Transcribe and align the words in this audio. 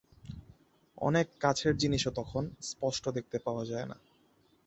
অনেক 0.97 1.27
কাছের 1.39 1.73
জিনিসও 1.77 2.11
তখন 2.11 2.43
স্পষ্ট 2.61 3.03
দেখতে 3.09 3.37
পাওয়া 3.39 3.63
যায় 3.65 3.87
না। 3.87 3.97